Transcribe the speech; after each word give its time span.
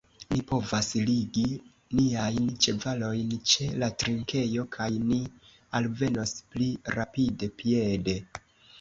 Ni 0.29 0.39
povas 0.51 0.87
ligi 1.09 1.43
niajn 1.99 2.47
ĉevalojn 2.67 3.37
ĉe 3.53 3.69
la 3.85 3.91
trinkejo, 4.05 4.67
kaj 4.79 4.91
ni 5.13 5.23
alvenos 5.85 6.37
pli 6.53 6.75
rapide 7.01 7.55
piede. 7.63 8.23